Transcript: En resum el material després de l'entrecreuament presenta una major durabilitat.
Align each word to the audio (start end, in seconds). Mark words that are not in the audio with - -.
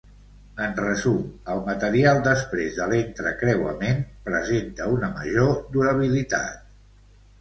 En 0.67 0.71
resum 0.77 1.17
el 1.55 1.59
material 1.67 2.23
després 2.27 2.79
de 2.79 2.87
l'entrecreuament 2.93 4.01
presenta 4.31 4.89
una 4.97 5.11
major 5.21 5.53
durabilitat. 5.77 6.69